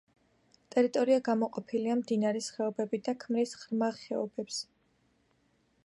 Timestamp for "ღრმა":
3.61-3.91